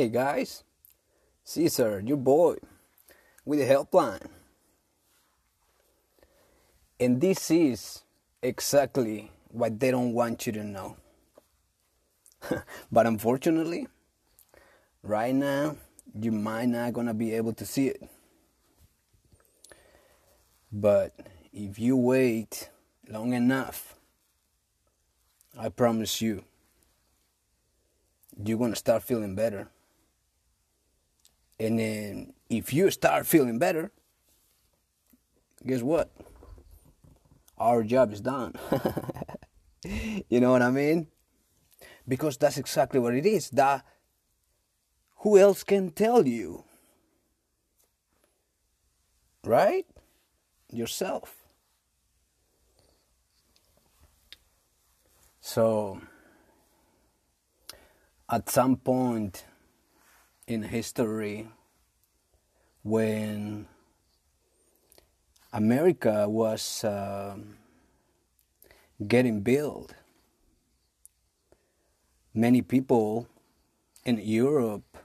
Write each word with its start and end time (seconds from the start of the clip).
Hey 0.00 0.08
guys, 0.08 0.64
Caesar, 1.44 2.00
your 2.02 2.16
boy, 2.16 2.56
with 3.44 3.58
the 3.58 3.66
helpline. 3.66 4.28
And 6.98 7.20
this 7.20 7.50
is 7.50 8.02
exactly 8.42 9.30
what 9.48 9.78
they 9.78 9.90
don't 9.90 10.14
want 10.14 10.46
you 10.46 10.54
to 10.54 10.64
know. 10.64 10.96
but 12.90 13.06
unfortunately, 13.06 13.88
right 15.02 15.34
now, 15.34 15.76
you 16.18 16.32
might 16.32 16.70
not 16.70 16.94
gonna 16.94 17.12
be 17.12 17.34
able 17.34 17.52
to 17.52 17.66
see 17.66 17.88
it. 17.88 18.02
But 20.72 21.12
if 21.52 21.78
you 21.78 21.98
wait 21.98 22.70
long 23.06 23.34
enough, 23.34 23.96
I 25.58 25.68
promise 25.68 26.22
you, 26.22 26.42
you're 28.42 28.56
gonna 28.56 28.74
start 28.74 29.02
feeling 29.02 29.34
better. 29.34 29.68
And 31.60 31.78
then 31.78 32.32
if 32.48 32.72
you 32.72 32.90
start 32.90 33.26
feeling 33.26 33.58
better, 33.58 33.92
guess 35.66 35.82
what? 35.82 36.10
Our 37.58 37.82
job 37.82 38.14
is 38.14 38.22
done. 38.22 38.54
you 39.84 40.40
know 40.40 40.52
what 40.52 40.62
I 40.62 40.70
mean? 40.70 41.08
Because 42.08 42.38
that's 42.38 42.56
exactly 42.56 42.98
what 42.98 43.14
it 43.14 43.26
is. 43.26 43.50
That 43.50 43.84
who 45.16 45.36
else 45.36 45.62
can 45.62 45.90
tell 45.90 46.26
you? 46.26 46.64
Right? 49.44 49.84
Yourself. 50.72 51.44
So 55.42 56.00
at 58.30 58.48
some 58.48 58.76
point 58.76 59.44
in 60.50 60.64
history 60.64 61.46
when 62.82 63.68
America 65.52 66.28
was 66.28 66.82
uh, 66.82 67.36
getting 69.06 69.42
built. 69.42 69.94
Many 72.34 72.62
people 72.62 73.28
in 74.04 74.18
Europe 74.18 74.96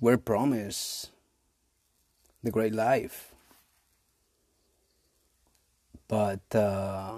were 0.00 0.16
promised 0.16 1.10
the 2.44 2.52
great 2.52 2.72
life. 2.72 3.32
But 6.06 6.54
uh, 6.54 7.14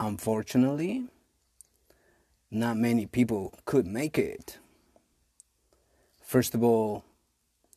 unfortunately, 0.00 1.04
not 2.50 2.78
many 2.78 3.04
people 3.04 3.52
could 3.66 3.86
make 3.86 4.16
it. 4.18 4.56
First 6.26 6.56
of 6.56 6.64
all, 6.64 7.04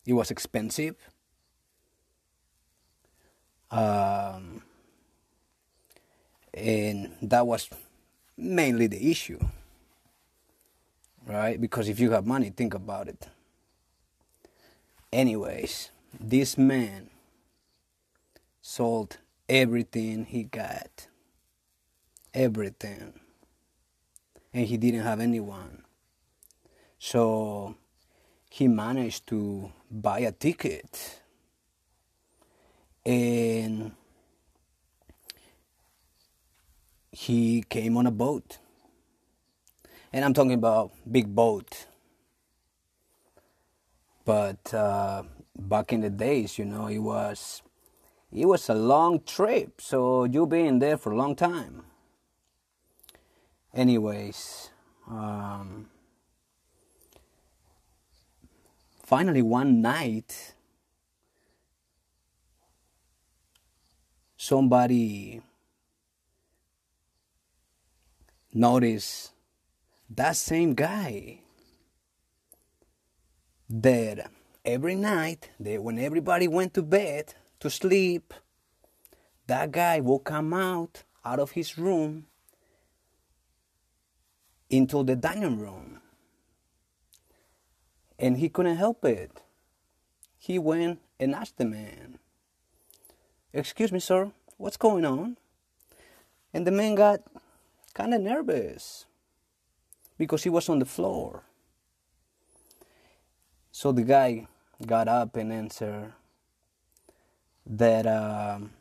it 0.07 0.13
was 0.13 0.31
expensive. 0.31 0.95
Um, 3.69 4.63
and 6.51 7.15
that 7.21 7.45
was 7.45 7.69
mainly 8.35 8.87
the 8.87 9.11
issue, 9.11 9.39
right? 11.27 11.61
Because 11.61 11.87
if 11.87 11.99
you 11.99 12.09
have 12.09 12.25
money, 12.25 12.49
think 12.49 12.73
about 12.73 13.07
it. 13.07 13.27
Anyways, 15.13 15.91
this 16.19 16.57
man 16.57 17.11
sold 18.63 19.17
everything 19.47 20.25
he 20.25 20.41
got. 20.41 21.05
Everything. 22.33 23.13
And 24.51 24.65
he 24.65 24.77
didn't 24.77 25.03
have 25.03 25.19
anyone. 25.19 25.83
So 26.97 27.75
he 28.49 28.67
managed 28.67 29.27
to 29.27 29.71
buy 29.89 30.19
a 30.19 30.31
ticket. 30.31 31.21
And 33.05 33.93
he 37.11 37.63
came 37.69 37.95
on 37.95 38.07
a 38.07 38.11
boat. 38.11 38.57
And 40.11 40.25
i'm 40.25 40.33
talking 40.33 40.53
about 40.53 40.91
big 41.09 41.33
boat. 41.33 41.85
But 44.25 44.73
uh, 44.73 45.23
back 45.57 45.93
in 45.93 46.01
the 46.01 46.09
days 46.09 46.57
you 46.57 46.65
know 46.65 46.87
it 46.87 46.99
was 46.99 47.61
it 48.31 48.45
was 48.45 48.69
a 48.69 48.75
long 48.75 49.21
trip. 49.21 49.81
So 49.81 50.23
you've 50.23 50.49
been 50.49 50.79
there 50.79 50.97
for 50.97 51.11
a 51.11 51.15
long 51.15 51.35
time. 51.35 51.83
Anyways 53.73 54.69
um, 55.09 55.89
finally 59.09 59.41
one 59.41 59.81
night 59.81 60.53
somebody 64.37 65.41
noticed 68.53 69.31
that 70.11 70.35
same 70.35 70.75
guy 70.75 71.39
that 73.67 74.29
every 74.63 74.93
night 74.93 75.49
that 75.59 75.81
when 75.81 75.97
everybody 75.97 76.47
went 76.47 76.71
to 76.75 76.83
bed 76.83 77.33
to 77.59 77.67
sleep 77.67 78.31
that 79.47 79.71
guy 79.71 79.99
will 79.99 80.19
come 80.19 80.53
out 80.53 81.01
out 81.25 81.39
of 81.39 81.49
his 81.49 81.79
room 81.79 82.27
into 84.69 85.03
the 85.03 85.15
dining 85.15 85.57
room 85.57 85.99
and 88.19 88.37
he 88.37 88.49
couldn't 88.49 88.75
help 88.75 89.03
it. 89.05 89.41
He 90.37 90.59
went 90.59 90.99
and 91.19 91.33
asked 91.33 91.57
the 91.57 91.65
man, 91.65 92.19
Excuse 93.53 93.91
me, 93.91 93.99
sir, 93.99 94.31
what's 94.57 94.77
going 94.77 95.05
on? 95.05 95.37
And 96.53 96.67
the 96.67 96.71
man 96.71 96.95
got 96.95 97.21
kind 97.93 98.13
of 98.13 98.21
nervous 98.21 99.05
because 100.17 100.43
he 100.43 100.49
was 100.49 100.69
on 100.69 100.79
the 100.79 100.85
floor. 100.85 101.43
So 103.71 103.91
the 103.91 104.03
guy 104.03 104.47
got 104.85 105.07
up 105.07 105.35
and 105.35 105.51
answered 105.51 106.13
that 107.65 108.05
um, 108.05 108.71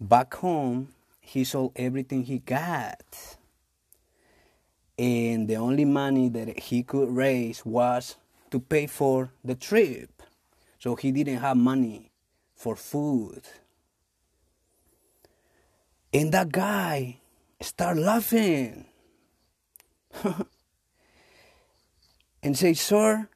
back 0.00 0.34
home 0.34 0.88
he 1.20 1.44
sold 1.44 1.72
everything 1.76 2.24
he 2.24 2.38
got 2.38 3.37
and 4.98 5.46
the 5.46 5.54
only 5.56 5.84
money 5.84 6.28
that 6.28 6.58
he 6.58 6.82
could 6.82 7.08
raise 7.14 7.64
was 7.64 8.16
to 8.50 8.58
pay 8.58 8.86
for 8.86 9.30
the 9.44 9.54
trip. 9.54 10.22
So 10.78 10.96
he 10.96 11.12
didn't 11.12 11.38
have 11.38 11.56
money 11.56 12.10
for 12.56 12.74
food. 12.74 13.42
And 16.12 16.32
that 16.32 16.50
guy 16.50 17.18
started 17.60 18.00
laughing 18.00 18.86
and 22.42 22.56
say, 22.56 22.74
Sir, 22.74 23.28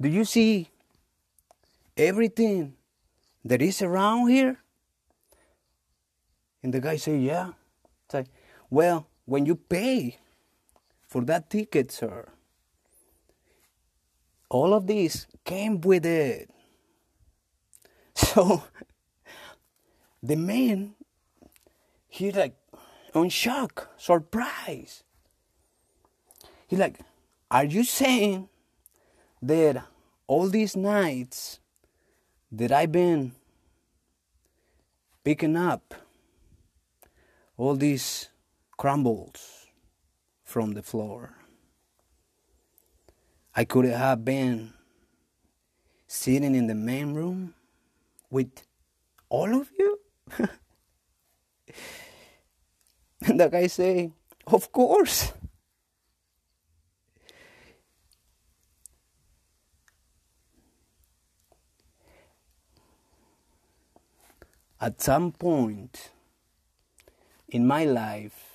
do 0.00 0.08
you 0.08 0.24
see 0.24 0.68
everything 1.96 2.74
that 3.44 3.62
is 3.62 3.80
around 3.80 4.28
here? 4.28 4.58
And 6.62 6.74
the 6.74 6.80
guy 6.80 6.96
said, 6.96 7.22
Yeah. 7.22 7.52
It's 8.06 8.14
like, 8.14 8.26
well, 8.70 9.06
when 9.28 9.44
you 9.44 9.54
pay 9.54 10.16
for 11.06 11.20
that 11.22 11.50
ticket, 11.50 11.92
sir, 11.92 12.26
all 14.48 14.72
of 14.72 14.86
this 14.86 15.26
came 15.44 15.80
with 15.80 16.06
it. 16.06 16.50
So 18.14 18.64
the 20.22 20.34
man, 20.34 20.94
he's 22.08 22.34
like 22.34 22.56
on 23.14 23.28
shock, 23.28 23.90
surprise. 23.96 25.04
He's 26.66 26.80
like, 26.80 26.98
are 27.50 27.64
you 27.64 27.84
saying 27.84 28.48
that 29.42 29.84
all 30.26 30.48
these 30.48 30.74
nights 30.74 31.60
that 32.50 32.72
I've 32.72 32.92
been 32.92 33.32
picking 35.22 35.56
up 35.56 35.94
all 37.58 37.76
these 37.76 38.30
crumbles 38.78 39.66
from 40.44 40.72
the 40.72 40.82
floor. 40.82 41.34
I 43.54 43.64
could 43.64 43.84
have 43.84 44.24
been 44.24 44.72
sitting 46.06 46.54
in 46.54 46.68
the 46.68 46.74
main 46.74 47.12
room 47.12 47.54
with 48.30 48.62
all 49.28 49.60
of 49.60 49.68
you. 49.78 49.98
and 53.26 53.40
the 53.40 53.48
guy 53.48 53.66
say, 53.66 54.12
"Of 54.46 54.72
course." 54.72 55.32
At 64.80 65.02
some 65.02 65.32
point 65.32 66.12
in 67.48 67.66
my 67.66 67.84
life, 67.84 68.47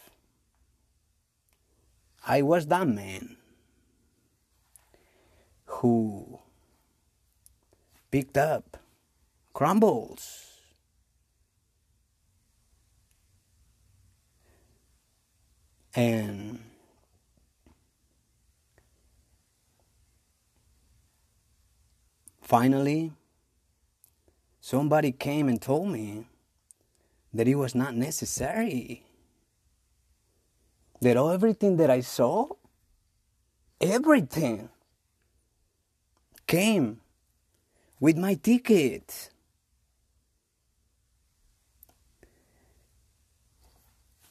I 2.25 2.41
was 2.41 2.67
that 2.67 2.87
man 2.87 3.35
who 5.65 6.39
picked 8.11 8.37
up 8.37 8.77
crumbles. 9.53 10.49
And 15.95 16.59
finally, 22.41 23.11
somebody 24.61 25.11
came 25.11 25.49
and 25.49 25.61
told 25.61 25.89
me 25.89 26.25
that 27.33 27.47
it 27.47 27.55
was 27.55 27.75
not 27.75 27.93
necessary. 27.95 29.03
That 31.03 31.17
everything 31.17 31.75
that 31.77 31.89
I 31.89 31.99
saw, 31.99 32.47
everything 33.81 34.69
came 36.47 37.01
with 37.99 38.17
my 38.17 38.35
ticket. 38.35 39.29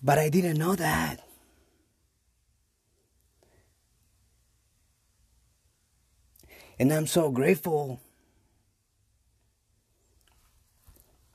But 0.02 0.16
I 0.16 0.30
didn't 0.30 0.56
know 0.56 0.74
that. 0.74 1.20
And 6.78 6.90
I'm 6.90 7.06
so 7.06 7.30
grateful 7.30 8.00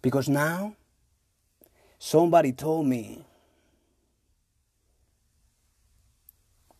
because 0.01 0.27
now 0.27 0.73
somebody 1.99 2.53
told 2.53 2.87
me 2.87 3.26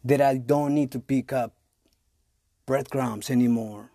that 0.08 0.22
I 0.22 0.38
don't 0.38 0.74
need 0.74 0.92
to 0.92 1.00
pick 1.00 1.34
up 1.34 1.54
breadcrumbs 2.66 3.30
anymore. 3.30 3.92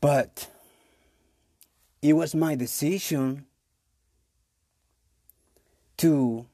But 0.00 0.48
it 2.00 2.12
was 2.12 2.32
my 2.32 2.54
decision 2.54 3.44
to 5.96 6.46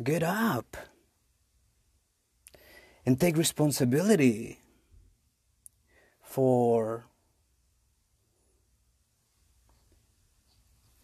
get 0.00 0.22
up 0.22 0.76
and 3.04 3.18
take 3.18 3.36
responsibility 3.36 4.60
for 6.22 7.04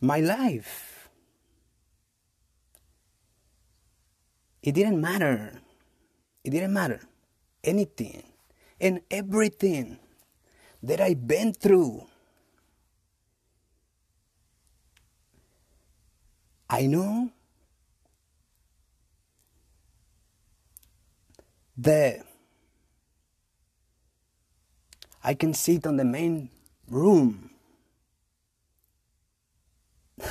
my 0.00 0.20
life. 0.20 0.86
It 4.67 4.75
didn't 4.75 5.01
matter. 5.01 5.61
It 6.43 6.51
didn't 6.51 6.73
matter. 6.73 7.01
Anything 7.63 8.25
and 8.81 9.01
everything 9.13 9.99
that 10.83 11.01
I've 11.01 11.29
been 11.29 11.55
through. 11.55 12.09
I 16.69 16.87
know 16.87 17.31
that 21.79 22.27
I 25.23 25.35
can 25.35 25.55
sit 25.55 25.87
on 25.87 25.97
the 25.97 26.05
main 26.05 26.51
room. 26.91 27.51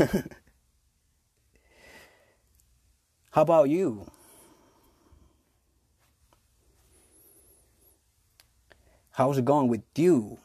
How 3.31 3.42
about 3.42 3.70
you? 3.70 4.12
How's 9.16 9.38
it 9.38 9.46
going 9.46 9.70
with 9.70 9.84
you? 9.96 10.38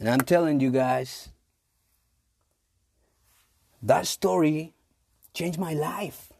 And 0.00 0.08
I'm 0.08 0.22
telling 0.22 0.58
you 0.58 0.70
guys, 0.70 1.28
that 3.82 4.06
story 4.06 4.72
changed 5.34 5.58
my 5.58 5.74
life. 5.74 6.32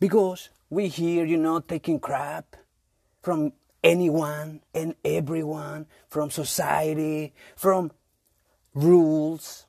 Because 0.00 0.48
we 0.70 0.88
hear, 0.88 1.24
you 1.24 1.36
know, 1.36 1.60
taking 1.60 2.00
crap 2.00 2.56
from 3.22 3.52
anyone 3.84 4.60
and 4.74 4.96
everyone, 5.04 5.86
from 6.08 6.32
society, 6.32 7.32
from 7.54 7.92
rules, 8.74 9.66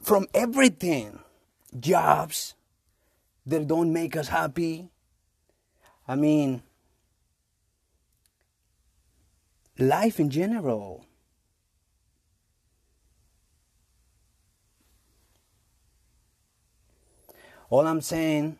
from 0.00 0.26
everything, 0.32 1.18
jobs, 1.78 2.54
that 3.48 3.66
don't 3.66 3.92
make 3.92 4.14
us 4.14 4.28
happy. 4.28 4.90
I 6.06 6.16
mean, 6.16 6.62
life 9.78 10.20
in 10.20 10.28
general. 10.28 11.06
All 17.70 17.86
I'm 17.86 18.02
saying 18.02 18.58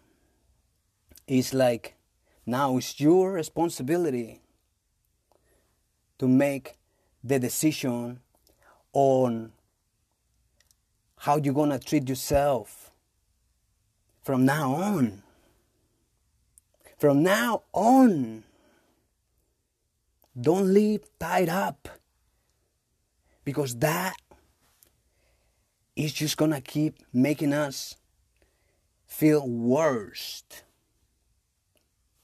is 1.26 1.52
like 1.52 1.94
now 2.46 2.78
it's 2.78 2.98
your 2.98 3.32
responsibility 3.32 4.40
to 6.18 6.26
make 6.26 6.78
the 7.22 7.38
decision 7.38 8.20
on 8.94 9.52
how 11.16 11.36
you're 11.36 11.54
gonna 11.54 11.78
treat 11.78 12.08
yourself 12.08 12.87
from 14.28 14.44
now 14.44 14.74
on. 14.74 15.22
From 16.98 17.22
now 17.22 17.62
on. 17.72 18.44
Don't 20.38 20.74
live 20.74 21.00
tied 21.18 21.48
up. 21.48 21.88
Because 23.42 23.76
that 23.76 24.16
is 25.96 26.12
just 26.12 26.36
gonna 26.36 26.60
keep 26.60 26.98
making 27.10 27.54
us 27.54 27.96
feel 29.06 29.48
worse. 29.48 30.44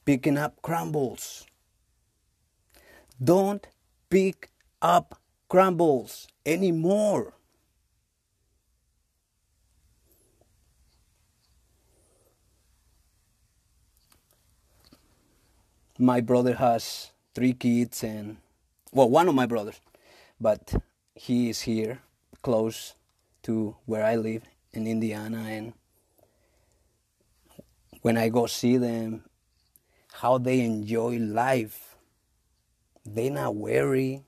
Picking 0.04 0.36
up 0.36 0.60
crumbles. 0.60 1.46
Don't 3.17 3.67
pick 4.10 4.50
up 4.82 5.22
crumbles 5.48 6.29
anymore. 6.44 7.32
My 15.98 16.20
brother 16.20 16.55
has 16.55 17.13
three 17.34 17.53
kids 17.53 18.03
and 18.03 18.39
well 18.93 19.08
one 19.08 19.29
of 19.29 19.34
my 19.34 19.46
brothers 19.46 19.81
but 20.41 20.74
he 21.15 21.48
is 21.48 21.63
here 21.63 22.01
close 22.43 22.94
to 23.43 23.77
where 23.86 24.05
i 24.05 24.17
live 24.17 24.43
in 24.72 24.86
indiana. 24.86 25.44
And 25.48 25.72
when 28.03 28.19
i 28.19 28.29
go 28.29 28.46
see 28.46 28.77
them 28.77 29.24
how 30.15 30.39
they 30.39 30.60
enjoy 30.60 31.19
life—they're 31.19 31.91
not 33.31 33.56
worry. 33.56 34.24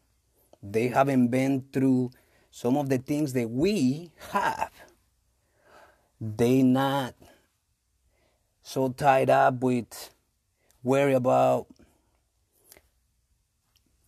They 0.62 0.88
haven't 0.88 1.28
been 1.28 1.66
through 1.72 2.10
some 2.50 2.76
of 2.76 2.88
the 2.88 2.98
things 2.98 3.32
that 3.34 3.48
we 3.48 4.10
have. 4.30 4.72
They 6.20 6.62
not 6.64 7.14
so 8.62 8.88
tied 8.88 9.30
up 9.30 9.60
with 9.62 10.10
worry 10.86 11.14
about 11.14 11.66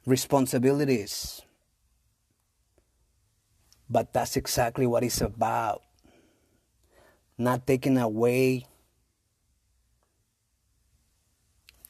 responsibilities. 0.06 1.42
But 3.90 4.12
that's 4.12 4.36
exactly 4.36 4.86
what 4.86 5.02
it's 5.02 5.20
about. 5.20 5.82
Not 7.36 7.66
taking 7.66 7.98
away 7.98 8.66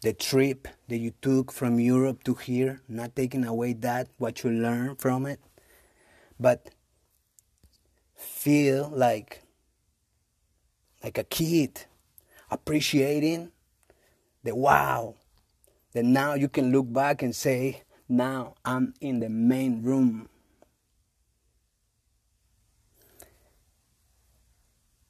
the 0.00 0.14
trip 0.14 0.68
that 0.88 0.96
you 0.96 1.12
took 1.20 1.52
from 1.52 1.78
Europe 1.78 2.24
to 2.24 2.34
here, 2.34 2.80
not 2.88 3.14
taking 3.14 3.44
away 3.44 3.74
that, 3.74 4.08
what 4.16 4.42
you 4.42 4.50
learned 4.50 5.00
from 5.00 5.26
it, 5.26 5.40
but 6.40 6.70
feel 8.14 8.90
like 8.94 9.42
like 11.04 11.18
a 11.18 11.24
kid 11.24 11.84
appreciating 12.50 13.52
the 14.48 14.54
wow. 14.56 15.14
That 15.92 16.04
now 16.04 16.34
you 16.34 16.48
can 16.48 16.72
look 16.72 16.92
back 16.92 17.22
and 17.22 17.34
say, 17.34 17.82
now 18.08 18.54
I'm 18.64 18.94
in 19.00 19.20
the 19.20 19.28
main 19.28 19.82
room. 19.82 20.28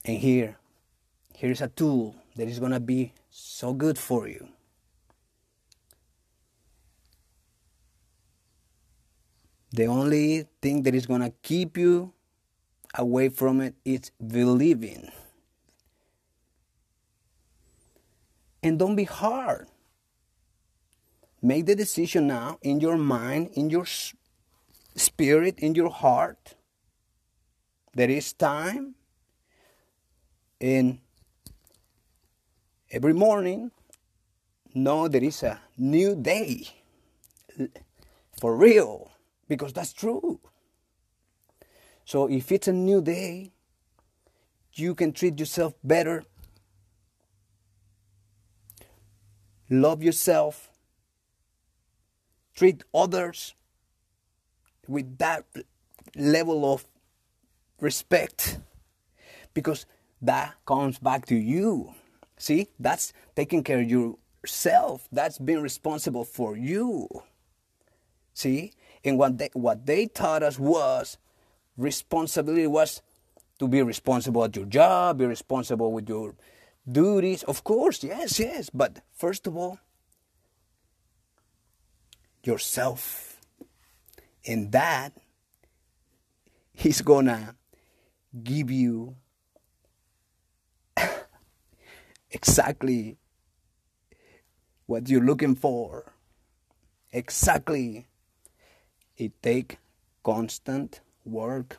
And 0.04 0.18
here, 0.18 0.56
here's 1.34 1.60
a 1.60 1.68
tool 1.68 2.16
that 2.36 2.48
is 2.48 2.58
going 2.58 2.72
to 2.72 2.80
be 2.80 3.12
so 3.30 3.74
good 3.74 3.98
for 3.98 4.26
you. 4.26 4.48
The 9.70 9.86
only 9.86 10.46
thing 10.62 10.82
that 10.84 10.94
is 10.94 11.06
going 11.06 11.20
to 11.20 11.32
keep 11.42 11.76
you 11.76 12.14
away 12.94 13.28
from 13.28 13.60
it 13.60 13.74
is 13.84 14.10
believing. 14.26 15.10
And 18.62 18.78
don't 18.78 18.96
be 18.96 19.04
hard. 19.04 19.68
Make 21.40 21.66
the 21.66 21.76
decision 21.76 22.26
now 22.26 22.58
in 22.62 22.80
your 22.80 22.96
mind, 22.96 23.50
in 23.54 23.70
your 23.70 23.86
spirit, 24.96 25.58
in 25.60 25.74
your 25.74 25.90
heart. 25.90 26.54
There 27.94 28.10
is 28.10 28.32
time. 28.32 28.94
And 30.60 30.98
every 32.90 33.12
morning, 33.12 33.70
know 34.74 35.08
there 35.08 35.22
is 35.22 35.42
a 35.42 35.60
new 35.76 36.16
day. 36.16 36.66
For 38.40 38.56
real. 38.56 39.10
Because 39.48 39.72
that's 39.72 39.92
true. 39.92 40.40
So 42.04 42.28
if 42.28 42.52
it's 42.52 42.68
a 42.68 42.72
new 42.72 43.00
day, 43.00 43.52
you 44.74 44.94
can 44.94 45.12
treat 45.12 45.38
yourself 45.38 45.74
better. 45.82 46.24
Love 49.70 50.02
yourself. 50.02 50.70
Treat 52.54 52.82
others 52.94 53.54
with 54.86 55.18
that 55.18 55.44
level 56.16 56.72
of 56.72 56.86
respect 57.80 58.58
because 59.54 59.86
that 60.22 60.54
comes 60.66 60.98
back 60.98 61.26
to 61.26 61.36
you. 61.36 61.94
See, 62.36 62.68
that's 62.78 63.12
taking 63.36 63.62
care 63.62 63.80
of 63.80 63.90
yourself. 63.90 65.08
That's 65.12 65.38
being 65.38 65.60
responsible 65.60 66.24
for 66.24 66.56
you. 66.56 67.08
See, 68.34 68.72
and 69.04 69.18
what 69.18 69.38
they, 69.38 69.50
what 69.52 69.86
they 69.86 70.06
taught 70.06 70.42
us 70.42 70.58
was 70.58 71.18
responsibility 71.76 72.66
was 72.66 73.02
to 73.58 73.68
be 73.68 73.82
responsible 73.82 74.44
at 74.44 74.54
your 74.54 74.66
job, 74.66 75.18
be 75.18 75.26
responsible 75.26 75.92
with 75.92 76.08
your 76.08 76.34
duties. 76.90 77.42
Of 77.44 77.64
course, 77.64 78.02
yes, 78.02 78.38
yes. 78.38 78.70
But 78.70 79.00
first 79.12 79.46
of 79.46 79.56
all, 79.56 79.78
yourself. 82.44 83.40
And 84.46 84.72
that 84.72 85.12
is 86.82 87.02
gonna 87.02 87.54
give 88.42 88.70
you 88.70 89.16
exactly 92.30 93.18
what 94.86 95.08
you're 95.08 95.24
looking 95.24 95.54
for. 95.54 96.12
Exactly. 97.12 98.06
It 99.16 99.32
take 99.42 99.78
constant 100.22 101.00
work. 101.24 101.78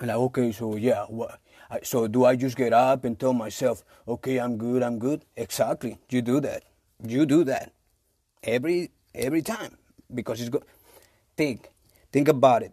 Like, 0.00 0.16
okay, 0.16 0.52
so 0.52 0.76
yeah, 0.76 1.04
what, 1.06 1.38
so 1.82 2.06
do 2.06 2.24
I 2.24 2.36
just 2.36 2.56
get 2.56 2.72
up 2.72 3.04
and 3.04 3.18
tell 3.18 3.32
myself, 3.32 3.84
okay, 4.06 4.38
I'm 4.38 4.56
good, 4.56 4.82
I'm 4.82 4.98
good? 4.98 5.24
Exactly. 5.36 5.98
You 6.10 6.22
do 6.22 6.40
that. 6.40 6.64
You 7.06 7.26
do 7.26 7.44
that 7.44 7.72
every 8.42 8.90
every 9.14 9.42
time 9.42 9.76
because 10.12 10.40
it's 10.40 10.50
good. 10.50 10.64
Think, 11.36 11.68
think 12.12 12.28
about 12.28 12.62
it. 12.62 12.72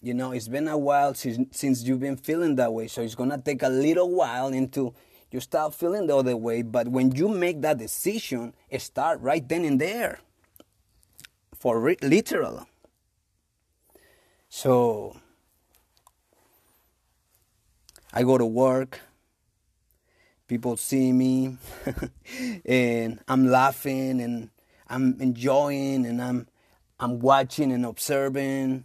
You 0.00 0.14
know, 0.14 0.32
it's 0.32 0.48
been 0.48 0.68
a 0.68 0.78
while 0.78 1.14
since 1.14 1.38
since 1.56 1.82
you've 1.82 2.00
been 2.00 2.16
feeling 2.16 2.56
that 2.56 2.72
way, 2.72 2.88
so 2.88 3.02
it's 3.02 3.14
gonna 3.14 3.38
take 3.38 3.62
a 3.62 3.68
little 3.68 4.10
while 4.10 4.48
until 4.48 4.94
you 5.30 5.40
start 5.40 5.74
feeling 5.74 6.06
the 6.06 6.16
other 6.16 6.36
way. 6.36 6.62
But 6.62 6.88
when 6.88 7.14
you 7.14 7.28
make 7.28 7.60
that 7.62 7.78
decision, 7.78 8.54
start 8.78 9.20
right 9.20 9.46
then 9.46 9.64
and 9.64 9.80
there. 9.80 10.20
For 11.54 11.78
re- 11.80 11.96
literal. 12.02 12.66
So 14.48 15.16
I 18.12 18.22
go 18.22 18.36
to 18.36 18.46
work, 18.46 19.00
people 20.48 20.76
see 20.76 21.12
me, 21.12 21.56
and 22.64 23.20
I'm 23.26 23.46
laughing 23.46 24.20
and 24.20 24.50
I'm 24.88 25.20
enjoying 25.20 26.06
and 26.06 26.20
I'm 26.20 26.48
I'm 27.00 27.18
watching 27.18 27.72
and 27.72 27.84
observing 27.86 28.84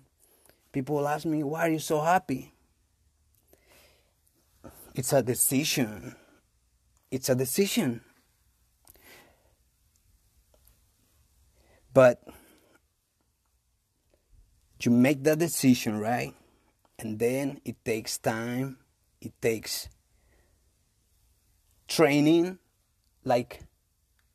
People 0.77 1.07
ask 1.07 1.25
me, 1.25 1.41
why 1.41 1.62
are 1.62 1.69
you 1.72 1.79
so 1.79 2.01
happy? 2.01 2.53
It's 4.93 5.12
a 5.12 5.24
decision. 5.24 6.15
It's 7.10 7.29
a 7.29 7.36
decision. 7.36 8.01
But 11.91 12.22
you 14.81 14.91
make 14.91 15.24
that 15.24 15.39
decision, 15.39 16.00
right? 16.00 16.36
And 17.00 17.17
then 17.17 17.60
it 17.65 17.84
takes 17.84 18.19
time, 18.19 18.77
it 19.27 19.41
takes 19.41 19.89
training, 21.88 22.60
like 23.25 23.60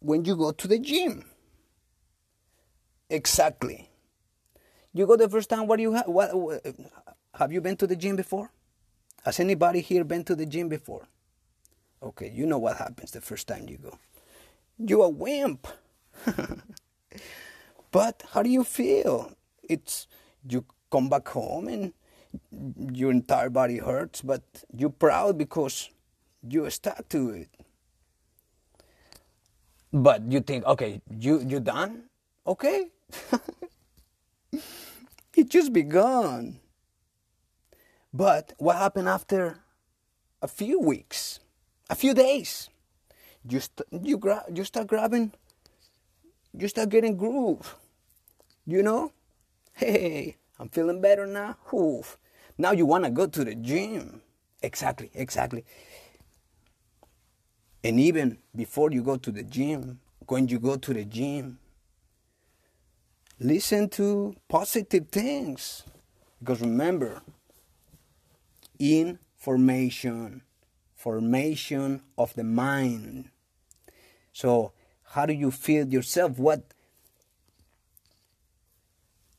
when 0.00 0.25
you 0.25 0.37
go 0.37 0.52
to 0.52 0.68
the 0.68 0.78
gym. 0.78 1.25
Exactly. 3.08 3.88
You 4.92 5.06
go 5.06 5.16
the 5.16 5.28
first 5.28 5.49
time. 5.49 5.66
What 5.66 5.76
do 5.76 5.82
you 5.82 5.92
have? 5.92 6.06
What, 6.06 6.34
what 6.34 6.66
have 7.34 7.52
you 7.52 7.61
been 7.62 7.76
to 7.76 7.87
the 7.87 7.96
gym 7.96 8.16
before? 8.16 8.50
Has 9.25 9.40
anybody 9.40 9.80
here 9.80 10.04
been 10.04 10.25
to 10.25 10.34
the 10.34 10.44
gym 10.44 10.68
before? 10.68 11.08
Okay, 12.02 12.30
you 12.34 12.44
know 12.46 12.58
what 12.58 12.76
happens 12.76 13.12
the 13.12 13.20
first 13.20 13.49
time 13.49 13.68
you 13.68 13.78
go. 13.78 13.99
You're 14.76 15.06
a 15.06 15.08
wimp. 15.08 15.66
but 17.92 18.22
how 18.32 18.42
do 18.42 18.50
you 18.50 18.64
feel? 18.64 19.32
It's 19.62 20.06
you 20.46 20.66
come 20.90 21.08
back 21.08 21.28
home 21.28 21.68
and 21.68 21.92
your 22.92 23.10
entire 23.10 23.50
body 23.50 23.78
hurts, 23.78 24.22
but 24.22 24.42
you're 24.76 24.90
proud 24.90 25.38
because 25.38 25.90
you 26.48 26.68
stuck 26.70 27.08
to 27.10 27.30
it. 27.30 27.50
But 29.92 30.24
you 30.30 30.40
think, 30.40 30.64
okay, 30.66 31.02
you 31.10 31.40
you 31.46 31.60
done? 31.60 32.04
Okay. 32.46 32.90
It 35.36 35.50
just 35.50 35.72
begun. 35.72 36.60
But 38.14 38.54
what 38.58 38.76
happened 38.76 39.08
after 39.08 39.58
a 40.42 40.48
few 40.48 40.80
weeks, 40.80 41.40
a 41.90 41.94
few 41.96 42.14
days? 42.14 42.70
You, 43.48 43.60
st- 43.60 43.88
you, 44.04 44.18
gra- 44.18 44.44
you 44.52 44.64
start 44.64 44.88
grabbing, 44.88 45.32
you 46.56 46.68
start 46.68 46.90
getting 46.90 47.16
groove. 47.16 47.76
You 48.66 48.82
know? 48.82 49.12
Hey, 49.74 50.36
I'm 50.58 50.68
feeling 50.70 51.00
better 51.00 51.26
now. 51.26 51.56
Oof. 51.74 52.18
Now 52.59 52.73
you 52.73 52.87
want 52.87 53.04
to 53.04 53.11
go 53.11 53.26
to 53.26 53.44
the 53.44 53.54
gym. 53.54 54.23
Exactly, 54.62 55.11
exactly. 55.14 55.64
And 57.85 57.99
even 57.99 58.38
before 58.54 58.92
you 58.92 59.02
go 59.02 59.16
to 59.16 59.32
the 59.32 59.42
gym, 59.42 60.00
when 60.28 60.49
you 60.49 60.59
go 60.59 60.76
to 60.76 60.94
the 60.94 61.04
gym, 61.04 61.59
Listen 63.42 63.88
to 63.88 64.37
positive 64.49 65.09
things. 65.09 65.82
Because 66.38 66.61
remember, 66.61 67.23
information, 68.78 70.42
formation 70.94 72.02
of 72.16 72.35
the 72.35 72.44
mind. 72.44 73.30
So, 74.32 74.73
how 75.02 75.26
do 75.26 75.32
you 75.32 75.50
feel 75.50 75.88
yourself? 75.88 76.38
What 76.38 76.62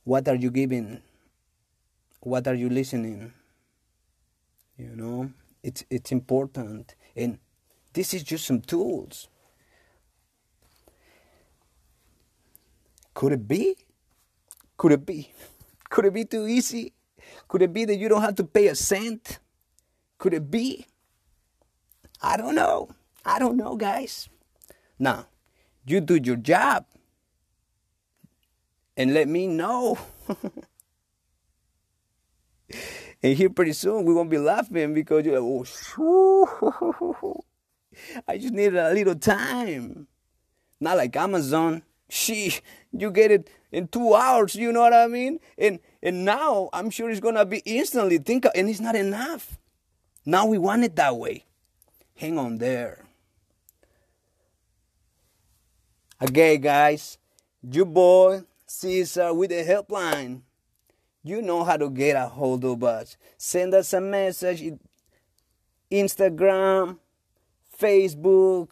what 0.03 0.27
are 0.27 0.36
you 0.36 0.51
giving? 0.51 1.01
What 2.24 2.48
are 2.48 2.56
you 2.56 2.70
listening? 2.70 3.34
You 4.77 4.96
know, 4.96 5.32
it's 5.62 5.84
it's 5.89 6.12
important, 6.12 6.96
and 7.15 7.38
this 7.94 8.13
is 8.13 8.24
just 8.24 8.46
some 8.46 8.62
tools. 8.62 9.27
Could 13.13 13.34
it 13.34 13.48
be 13.48 13.75
could 14.84 14.92
it 14.92 15.06
be? 15.06 15.32
Could 15.89 16.03
it 16.03 16.13
be 16.13 16.25
too 16.25 16.46
easy? 16.46 16.92
Could 17.48 17.62
it 17.62 17.72
be 17.72 17.86
that 17.86 17.96
you 17.96 18.10
don't 18.10 18.22
have 18.22 18.36
to 18.36 18.44
pay 18.44 18.68
a 18.68 18.75
cent? 18.75 19.39
Could 20.18 20.34
it 20.34 20.51
be? 20.51 20.88
I 22.22 22.36
don't 22.36 22.53
know. 22.53 22.89
I 23.24 23.39
don't 23.39 23.56
know, 23.56 23.77
guys. 23.77 24.27
Now, 25.00 25.27
you 25.86 26.01
do 26.01 26.15
your 26.15 26.36
job 26.36 26.86
and 28.98 29.13
let 29.13 29.30
me 29.30 29.48
know. 29.48 29.98
and 33.24 33.38
here 33.38 33.50
pretty 33.50 33.72
soon 33.72 34.03
we 34.03 34.13
won't 34.13 34.30
be 34.30 34.38
laughing 34.38 34.94
because 34.94 35.25
you're 35.25 35.39
like, 35.39 35.65
oh, 35.98 37.44
I 38.27 38.38
just 38.38 38.53
needed 38.53 38.75
a 38.75 38.94
little 38.94 39.15
time. 39.15 40.08
Not 40.80 40.98
like 40.98 41.15
Amazon. 41.15 41.84
She, 42.10 42.56
you 42.92 43.10
get 43.10 43.32
it 43.32 43.50
in 43.72 43.88
two 43.88 44.13
hours. 44.13 44.56
You 44.56 44.74
know 44.74 44.82
what 44.82 44.94
I 44.94 45.08
mean? 45.08 45.39
And 45.58 45.80
and 46.01 46.25
now 46.25 46.70
I'm 46.74 46.89
sure 46.89 47.10
it's 47.10 47.22
gonna 47.22 47.46
be 47.46 47.60
instantly. 47.65 48.18
Think, 48.18 48.46
and 48.53 48.70
it's 48.70 48.82
not 48.82 48.96
enough. 48.96 49.58
Now 50.25 50.46
we 50.46 50.58
want 50.58 50.84
it 50.84 50.96
that 50.98 51.15
way. 51.15 51.46
Hang 52.18 52.38
on 52.38 52.58
there. 52.58 53.06
Okay, 56.22 56.58
guys, 56.58 57.18
you 57.62 57.86
boy 57.86 58.44
Caesar 58.65 59.34
with 59.34 59.50
the 59.50 59.63
helpline. 59.63 60.42
You 61.24 61.42
know 61.42 61.63
how 61.63 61.77
to 61.77 61.89
get 61.89 62.18
a 62.18 62.27
hold 62.27 62.65
of 62.65 62.84
us. 62.84 63.15
Send 63.38 63.74
us 63.74 63.94
a 63.94 64.01
message. 64.01 64.74
Instagram, 65.89 66.98
Facebook. 67.80 68.72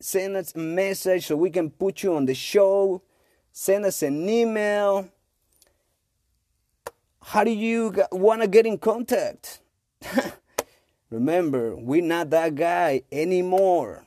Send 0.00 0.36
us 0.36 0.54
a 0.54 0.58
message 0.58 1.26
so 1.26 1.36
we 1.36 1.50
can 1.50 1.70
put 1.70 2.02
you 2.02 2.16
on 2.16 2.26
the 2.26 2.34
show. 2.34 3.02
Send 3.52 3.84
us 3.84 4.02
an 4.02 4.28
email. 4.28 5.08
How 7.22 7.44
do 7.44 7.50
you 7.50 7.94
want 8.10 8.42
to 8.42 8.48
get 8.48 8.66
in 8.66 8.78
contact? 8.78 9.60
Remember, 11.10 11.76
we're 11.76 12.02
not 12.02 12.30
that 12.30 12.54
guy 12.54 13.02
anymore. 13.12 14.04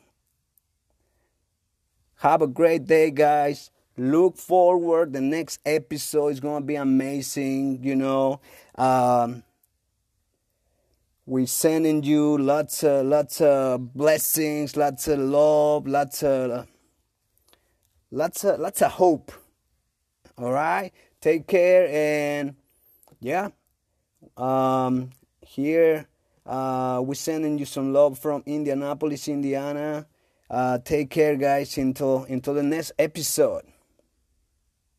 Have 2.18 2.42
a 2.42 2.48
great 2.48 2.86
day, 2.86 3.10
guys. 3.10 3.72
Look 3.98 4.38
forward. 4.38 5.14
The 5.14 5.22
next 5.22 5.60
episode 5.66 6.30
is 6.30 6.40
going 6.40 6.64
to 6.64 6.66
be 6.66 6.76
amazing. 6.76 7.84
You 7.84 7.96
know, 7.96 8.40
um, 8.76 9.44
we're 11.26 11.46
sending 11.46 12.04
you 12.04 12.38
lots 12.38 12.84
of 12.84 13.06
lots 13.06 13.42
of 13.42 13.94
blessings, 13.94 14.76
lots 14.76 15.08
of 15.08 15.20
love, 15.20 15.88
lots 15.88 16.24
of 16.24 16.68
lots 18.12 18.44
of 18.44 18.60
lots 18.60 18.82
of 18.82 18.92
hope. 18.92 19.32
All 20.38 20.52
right. 20.52 20.92
Take 21.20 21.48
care 21.48 21.88
and 21.92 22.56
yeah. 23.20 23.50
Um, 24.38 25.12
here 25.42 26.08
uh, 26.46 27.02
we're 27.06 27.14
sending 27.14 27.58
you 27.60 27.66
some 27.66 27.94
love 27.94 28.18
from 28.18 28.44
Indianapolis, 28.46 29.28
Indiana. 29.28 30.08
Uh, 30.50 30.80
take 30.80 31.10
care, 31.10 31.36
guys. 31.36 31.78
Until 31.78 32.24
until 32.24 32.54
the 32.54 32.64
next 32.64 32.94
episode. 32.98 33.64